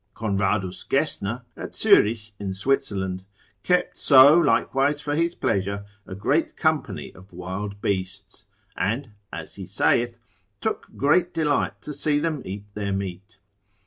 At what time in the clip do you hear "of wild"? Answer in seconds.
7.13-7.79